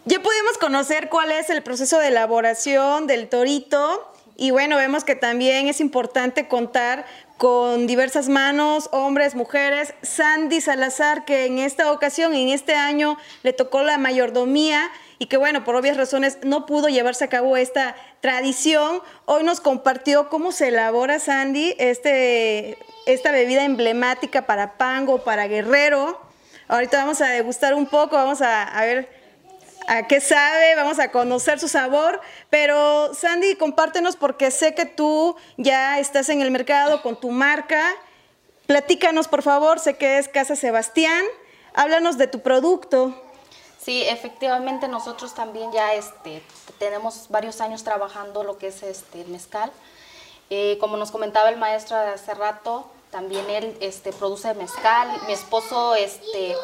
Ya 0.04 0.20
pudimos 0.20 0.58
conocer 0.58 1.08
cuál 1.08 1.30
es 1.30 1.50
el 1.50 1.62
proceso 1.62 1.98
de 1.98 2.08
elaboración 2.08 3.06
del 3.06 3.28
torito 3.28 4.12
y 4.36 4.50
bueno, 4.50 4.76
vemos 4.76 5.04
que 5.04 5.14
también 5.14 5.68
es 5.68 5.80
importante 5.80 6.48
contar 6.48 7.06
con 7.36 7.86
diversas 7.86 8.28
manos, 8.28 8.88
hombres, 8.92 9.34
mujeres. 9.34 9.94
Sandy 10.02 10.60
Salazar, 10.60 11.24
que 11.24 11.46
en 11.46 11.58
esta 11.58 11.92
ocasión, 11.92 12.34
en 12.34 12.48
este 12.48 12.74
año, 12.74 13.18
le 13.42 13.52
tocó 13.52 13.82
la 13.82 13.98
mayordomía 13.98 14.90
y 15.22 15.26
que 15.26 15.36
bueno, 15.36 15.62
por 15.62 15.76
obvias 15.76 15.96
razones 15.96 16.38
no 16.42 16.66
pudo 16.66 16.88
llevarse 16.88 17.22
a 17.22 17.28
cabo 17.28 17.56
esta 17.56 17.94
tradición. 18.20 19.00
Hoy 19.24 19.44
nos 19.44 19.60
compartió 19.60 20.28
cómo 20.28 20.50
se 20.50 20.66
elabora, 20.66 21.20
Sandy, 21.20 21.76
este, 21.78 22.76
esta 23.06 23.30
bebida 23.30 23.64
emblemática 23.64 24.46
para 24.46 24.76
Pango, 24.78 25.22
para 25.22 25.46
Guerrero. 25.46 26.20
Ahorita 26.66 26.96
vamos 26.96 27.20
a 27.20 27.28
degustar 27.28 27.72
un 27.74 27.86
poco, 27.86 28.16
vamos 28.16 28.42
a, 28.42 28.64
a 28.64 28.84
ver 28.84 29.08
a 29.86 30.08
qué 30.08 30.20
sabe, 30.20 30.74
vamos 30.74 30.98
a 30.98 31.12
conocer 31.12 31.60
su 31.60 31.68
sabor, 31.68 32.20
pero 32.50 33.14
Sandy, 33.14 33.54
compártenos 33.54 34.16
porque 34.16 34.50
sé 34.50 34.74
que 34.74 34.86
tú 34.86 35.36
ya 35.56 36.00
estás 36.00 36.30
en 36.30 36.42
el 36.42 36.50
mercado 36.50 37.00
con 37.00 37.14
tu 37.20 37.30
marca. 37.30 37.80
Platícanos, 38.66 39.28
por 39.28 39.42
favor, 39.42 39.78
sé 39.78 39.94
que 39.94 40.18
es 40.18 40.26
Casa 40.26 40.56
Sebastián. 40.56 41.24
Háblanos 41.74 42.18
de 42.18 42.26
tu 42.26 42.40
producto. 42.40 43.22
Sí, 43.84 44.04
efectivamente 44.04 44.86
nosotros 44.86 45.34
también 45.34 45.72
ya 45.72 45.94
este, 45.94 46.40
tenemos 46.78 47.26
varios 47.30 47.60
años 47.60 47.82
trabajando 47.82 48.44
lo 48.44 48.56
que 48.56 48.68
es 48.68 48.82
este, 48.84 49.22
el 49.22 49.28
mezcal. 49.28 49.72
Eh, 50.50 50.78
como 50.80 50.96
nos 50.96 51.10
comentaba 51.10 51.48
el 51.48 51.56
maestro 51.56 51.96
hace 51.96 52.32
rato, 52.34 52.86
también 53.10 53.48
él 53.50 53.76
este, 53.80 54.12
produce 54.12 54.54
mezcal. 54.54 55.08
Mi 55.26 55.32
esposo 55.32 55.96
este, 55.96 56.54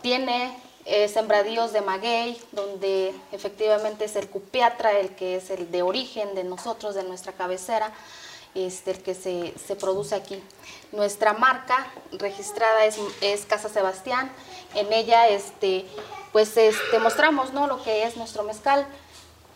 tiene 0.00 0.56
eh, 0.86 1.08
sembradíos 1.08 1.74
de 1.74 1.82
maguey, 1.82 2.40
donde 2.52 3.14
efectivamente 3.32 4.06
es 4.06 4.16
el 4.16 4.28
cupiatra, 4.30 4.92
el 4.98 5.14
que 5.16 5.36
es 5.36 5.50
el 5.50 5.70
de 5.70 5.82
origen 5.82 6.34
de 6.34 6.44
nosotros, 6.44 6.94
de 6.94 7.02
nuestra 7.02 7.32
cabecera, 7.32 7.92
este, 8.54 8.92
el 8.92 9.02
que 9.02 9.14
se, 9.14 9.76
produce 9.76 10.14
aquí. 10.14 10.42
Nuestra 10.92 11.32
marca 11.32 11.86
registrada 12.12 12.84
es, 12.84 12.98
es, 13.20 13.46
Casa 13.46 13.68
Sebastián, 13.68 14.30
en 14.74 14.92
ella 14.92 15.28
este, 15.28 15.86
pues 16.32 16.56
este, 16.56 16.98
mostramos 16.98 17.52
¿no? 17.52 17.66
lo 17.66 17.82
que 17.82 18.04
es 18.04 18.16
nuestro 18.16 18.42
mezcal. 18.42 18.86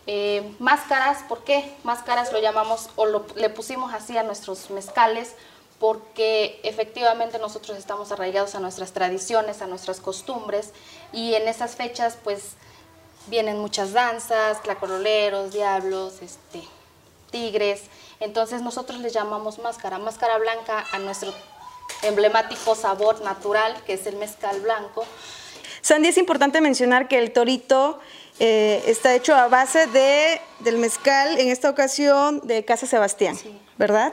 Eh, 0.06 0.54
máscaras, 0.58 1.22
¿por 1.28 1.44
qué? 1.44 1.76
Máscaras 1.84 2.32
lo 2.32 2.40
llamamos 2.40 2.88
o 2.96 3.06
le 3.06 3.50
pusimos 3.50 3.92
así 3.92 4.16
a 4.16 4.22
nuestros 4.22 4.70
mezcales 4.70 5.34
porque 5.78 6.60
efectivamente 6.64 7.38
nosotros 7.38 7.78
estamos 7.78 8.10
arraigados 8.10 8.54
a 8.54 8.60
nuestras 8.60 8.92
tradiciones, 8.92 9.62
a 9.62 9.66
nuestras 9.66 10.00
costumbres 10.00 10.72
y 11.12 11.34
en 11.34 11.46
esas 11.46 11.76
fechas 11.76 12.18
pues 12.24 12.54
vienen 13.28 13.58
muchas 13.58 13.92
danzas, 13.92 14.58
clacoroleros, 14.58 15.52
diablos, 15.52 16.20
este, 16.22 16.62
tigres, 17.30 17.82
entonces 18.20 18.62
nosotros 18.62 19.00
les 19.00 19.12
llamamos 19.12 19.58
máscara, 19.58 19.98
máscara 19.98 20.38
blanca 20.38 20.84
a 20.92 20.98
nuestro 20.98 21.32
emblemático 22.02 22.74
sabor 22.74 23.20
natural 23.22 23.74
que 23.86 23.94
es 23.94 24.06
el 24.06 24.16
mezcal 24.16 24.60
blanco. 24.60 25.04
Sandy, 25.80 26.08
es 26.08 26.18
importante 26.18 26.60
mencionar 26.60 27.08
que 27.08 27.18
el 27.18 27.32
torito 27.32 27.98
eh, 28.40 28.82
está 28.86 29.14
hecho 29.14 29.34
a 29.34 29.48
base 29.48 29.86
de, 29.86 30.40
del 30.60 30.78
mezcal, 30.78 31.38
en 31.38 31.48
esta 31.48 31.70
ocasión 31.70 32.40
de 32.46 32.64
Casa 32.64 32.86
Sebastián, 32.86 33.36
¿verdad? 33.76 34.12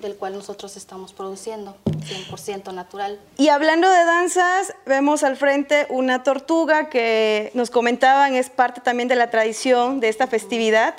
del 0.00 0.16
cual 0.16 0.32
nosotros 0.32 0.76
estamos 0.76 1.12
produciendo, 1.12 1.76
100% 1.84 2.72
natural. 2.72 3.20
Y 3.36 3.48
hablando 3.48 3.90
de 3.90 4.04
danzas, 4.04 4.74
vemos 4.86 5.22
al 5.22 5.36
frente 5.36 5.86
una 5.90 6.22
tortuga 6.22 6.88
que 6.88 7.50
nos 7.54 7.70
comentaban 7.70 8.34
es 8.34 8.50
parte 8.50 8.80
también 8.80 9.08
de 9.08 9.16
la 9.16 9.30
tradición 9.30 10.00
de 10.00 10.08
esta 10.08 10.26
festividad. 10.26 10.94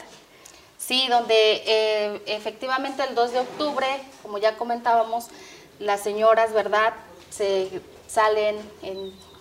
Sí, 0.91 1.07
donde 1.07 1.63
eh, 1.65 2.21
efectivamente 2.25 3.01
el 3.07 3.15
2 3.15 3.31
de 3.31 3.39
octubre, 3.39 3.87
como 4.23 4.39
ya 4.39 4.57
comentábamos, 4.57 5.27
las 5.79 6.01
señoras, 6.01 6.51
¿verdad?, 6.51 6.91
se 7.29 7.79
salen 8.09 8.57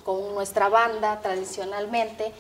con 0.04 0.32
nuestra 0.32 0.68
banda 0.68 1.20
tradicionalmente 1.22 2.32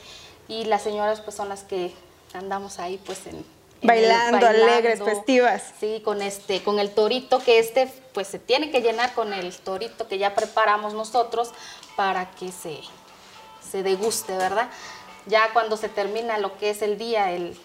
y 0.46 0.64
las 0.66 0.82
señoras 0.82 1.20
pues 1.22 1.34
son 1.34 1.48
las 1.48 1.64
que 1.64 1.92
andamos 2.34 2.78
ahí 2.78 3.00
pues 3.04 3.26
en 3.26 3.44
Bailando, 3.82 4.46
alegres, 4.46 5.02
festivas. 5.02 5.64
Sí, 5.80 6.00
con 6.04 6.22
este, 6.22 6.62
con 6.62 6.78
el 6.78 6.92
torito 6.92 7.40
que 7.40 7.58
este, 7.58 7.92
pues 8.12 8.28
se 8.28 8.38
tiene 8.38 8.70
que 8.70 8.80
llenar 8.80 9.12
con 9.14 9.32
el 9.32 9.52
torito 9.56 10.06
que 10.06 10.18
ya 10.18 10.36
preparamos 10.36 10.94
nosotros 10.94 11.50
para 11.96 12.30
que 12.30 12.52
se, 12.52 12.78
se 13.72 13.82
deguste, 13.82 14.36
¿verdad? 14.36 14.68
Ya 15.26 15.52
cuando 15.52 15.76
se 15.76 15.88
termina 15.88 16.38
lo 16.38 16.56
que 16.58 16.70
es 16.70 16.80
el 16.82 16.96
día, 16.96 17.32
el 17.32 17.58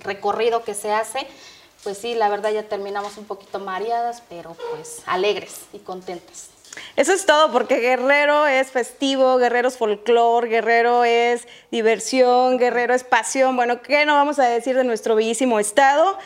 recorrido 0.00 0.64
que 0.64 0.74
se 0.74 0.92
hace, 0.92 1.26
pues 1.82 1.98
sí, 1.98 2.14
la 2.14 2.28
verdad 2.28 2.50
ya 2.50 2.64
terminamos 2.64 3.16
un 3.16 3.24
poquito 3.24 3.58
mareadas, 3.58 4.22
pero 4.28 4.56
pues 4.72 5.02
alegres 5.06 5.62
y 5.72 5.78
contentas. 5.78 6.50
Eso 6.96 7.12
es 7.12 7.26
todo, 7.26 7.50
porque 7.50 7.76
Guerrero 7.80 8.46
es 8.46 8.70
festivo, 8.70 9.38
Guerrero 9.38 9.68
es 9.68 9.76
folclor, 9.76 10.48
Guerrero 10.48 11.04
es 11.04 11.48
diversión, 11.70 12.58
Guerrero 12.58 12.94
es 12.94 13.02
pasión. 13.02 13.56
Bueno, 13.56 13.82
¿qué 13.82 14.06
no 14.06 14.14
vamos 14.14 14.38
a 14.38 14.44
decir 14.44 14.76
de 14.76 14.84
nuestro 14.84 15.16
bellísimo 15.16 15.58
estado? 15.58 16.16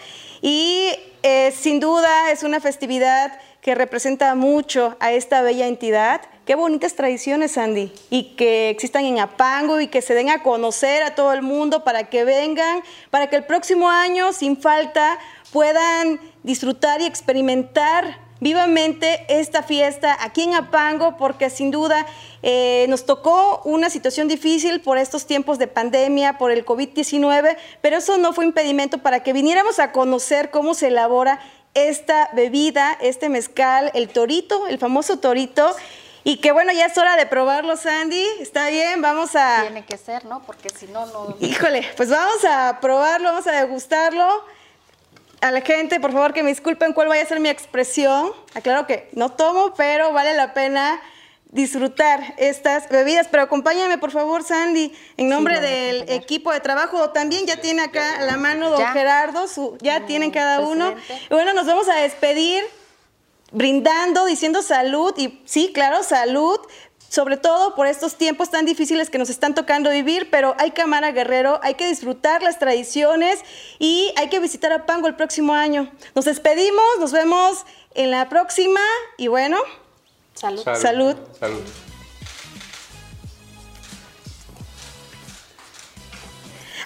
Y 0.42 0.94
eh, 1.22 1.52
sin 1.52 1.80
duda 1.80 2.30
es 2.30 2.42
una 2.42 2.60
festividad 2.60 3.38
que 3.62 3.74
representa 3.74 4.34
mucho 4.34 4.96
a 5.00 5.12
esta 5.12 5.40
bella 5.40 5.66
entidad. 5.66 6.20
Qué 6.44 6.56
bonitas 6.56 6.94
tradiciones, 6.94 7.56
Andy, 7.56 7.90
y 8.10 8.34
que 8.36 8.68
existan 8.68 9.06
en 9.06 9.18
Apango 9.18 9.80
y 9.80 9.86
que 9.86 10.02
se 10.02 10.12
den 10.12 10.28
a 10.28 10.42
conocer 10.42 11.02
a 11.02 11.14
todo 11.14 11.32
el 11.32 11.40
mundo 11.40 11.84
para 11.84 12.10
que 12.10 12.24
vengan, 12.24 12.82
para 13.08 13.30
que 13.30 13.36
el 13.36 13.44
próximo 13.44 13.88
año, 13.88 14.30
sin 14.34 14.60
falta, 14.60 15.18
puedan 15.54 16.20
disfrutar 16.42 17.00
y 17.00 17.06
experimentar 17.06 18.18
vivamente 18.40 19.24
esta 19.28 19.62
fiesta 19.62 20.18
aquí 20.20 20.42
en 20.42 20.54
Apango 20.54 21.16
porque 21.16 21.48
sin 21.48 21.70
duda 21.70 22.04
eh, 22.42 22.84
nos 22.90 23.06
tocó 23.06 23.62
una 23.64 23.88
situación 23.88 24.28
difícil 24.28 24.82
por 24.82 24.98
estos 24.98 25.24
tiempos 25.24 25.58
de 25.58 25.66
pandemia, 25.66 26.36
por 26.36 26.50
el 26.50 26.66
COVID-19, 26.66 27.56
pero 27.80 27.96
eso 27.96 28.18
no 28.18 28.34
fue 28.34 28.44
impedimento 28.44 28.98
para 28.98 29.22
que 29.22 29.32
viniéramos 29.32 29.78
a 29.78 29.92
conocer 29.92 30.50
cómo 30.50 30.74
se 30.74 30.88
elabora 30.88 31.40
esta 31.72 32.28
bebida, 32.34 32.98
este 33.00 33.30
mezcal, 33.30 33.90
el 33.94 34.10
torito, 34.10 34.66
el 34.66 34.78
famoso 34.78 35.20
torito. 35.20 35.74
Y 36.26 36.38
que 36.38 36.52
bueno, 36.52 36.72
ya 36.72 36.86
es 36.86 36.96
hora 36.96 37.16
de 37.16 37.26
probarlo, 37.26 37.76
Sandy. 37.76 38.26
Está 38.40 38.68
bien, 38.70 39.02
vamos 39.02 39.36
a... 39.36 39.60
Tiene 39.60 39.84
que 39.84 39.98
ser, 39.98 40.24
¿no? 40.24 40.42
Porque 40.44 40.70
si 40.70 40.86
no, 40.86 41.04
no... 41.06 41.36
Híjole, 41.38 41.86
pues 41.98 42.08
vamos 42.08 42.42
a 42.46 42.78
probarlo, 42.80 43.28
vamos 43.28 43.46
a 43.46 43.52
degustarlo 43.52 44.42
a 45.42 45.50
la 45.50 45.60
gente, 45.60 46.00
por 46.00 46.12
favor, 46.12 46.32
que 46.32 46.42
me 46.42 46.48
disculpen 46.48 46.94
cuál 46.94 47.08
vaya 47.08 47.22
a 47.22 47.26
ser 47.26 47.38
mi 47.40 47.50
expresión. 47.50 48.32
Aclaro 48.54 48.86
que 48.86 49.10
no 49.12 49.28
tomo, 49.28 49.74
pero 49.74 50.14
vale 50.14 50.32
la 50.32 50.54
pena 50.54 50.98
disfrutar 51.50 52.34
estas 52.38 52.88
bebidas. 52.88 53.28
Pero 53.30 53.42
acompáñame, 53.42 53.98
por 53.98 54.10
favor, 54.10 54.42
Sandy, 54.42 54.96
en 55.18 55.28
nombre 55.28 55.60
del 55.60 56.08
equipo 56.08 56.50
de 56.50 56.60
trabajo. 56.60 57.10
También 57.10 57.44
ya 57.44 57.60
tiene 57.60 57.82
acá 57.82 58.16
a 58.16 58.22
la 58.22 58.38
mano 58.38 58.70
don 58.70 58.86
Gerardo, 58.94 59.46
su, 59.46 59.76
ya 59.82 60.06
tienen 60.06 60.30
cada 60.30 60.60
uno. 60.60 60.94
Y 61.30 61.34
bueno, 61.34 61.52
nos 61.52 61.66
vamos 61.66 61.86
a 61.90 61.96
despedir 61.96 62.64
brindando, 63.54 64.26
diciendo 64.26 64.60
salud. 64.62 65.14
Y 65.16 65.40
sí, 65.46 65.72
claro, 65.72 66.02
salud 66.02 66.60
sobre 67.08 67.36
todo 67.36 67.76
por 67.76 67.86
estos 67.86 68.16
tiempos 68.16 68.50
tan 68.50 68.64
difíciles 68.64 69.08
que 69.08 69.18
nos 69.18 69.30
están 69.30 69.54
tocando 69.54 69.88
vivir, 69.88 70.30
pero 70.30 70.56
hay 70.58 70.72
Cámara 70.72 71.12
Guerrero, 71.12 71.60
hay 71.62 71.74
que 71.74 71.86
disfrutar 71.86 72.42
las 72.42 72.58
tradiciones 72.58 73.38
y 73.78 74.12
hay 74.16 74.28
que 74.28 74.40
visitar 74.40 74.72
a 74.72 74.84
Pango 74.84 75.06
el 75.06 75.14
próximo 75.14 75.54
año. 75.54 75.92
Nos 76.16 76.24
despedimos, 76.24 76.84
nos 76.98 77.12
vemos 77.12 77.66
en 77.94 78.10
la 78.10 78.28
próxima 78.28 78.80
y 79.16 79.28
bueno, 79.28 79.58
Salud. 80.34 80.62
Salud. 80.64 81.16
Salud. 81.38 81.62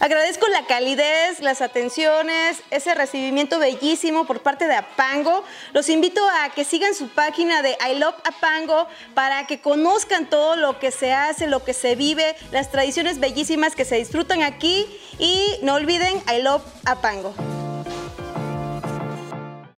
Agradezco 0.01 0.47
la 0.49 0.65
calidez, 0.67 1.41
las 1.41 1.61
atenciones, 1.61 2.63
ese 2.71 2.95
recibimiento 2.95 3.59
bellísimo 3.59 4.27
por 4.27 4.43
parte 4.43 4.69
de 4.69 4.77
Apango. 4.77 5.43
Los 5.73 5.89
invito 5.89 6.21
a 6.41 6.51
que 6.51 6.65
sigan 6.65 6.95
su 6.95 7.09
página 7.09 7.63
de 7.63 7.77
I 7.91 7.99
Love 7.99 8.15
Apango 8.25 8.87
para 9.15 9.47
que 9.49 9.61
conozcan 9.61 10.31
todo 10.31 10.55
lo 10.55 10.79
que 10.79 10.93
se 10.93 11.13
hace, 11.13 11.49
lo 11.49 11.65
que 11.65 11.75
se 11.75 11.97
vive, 11.97 12.37
las 12.53 12.71
tradiciones 12.71 13.19
bellísimas 13.19 13.75
que 13.75 13.85
se 13.85 13.97
disfrutan 13.97 14.43
aquí 14.43 14.87
y 15.19 15.59
no 15.63 15.75
olviden 15.75 16.23
I 16.33 16.43
Love 16.43 16.63
Apango. 16.85 17.58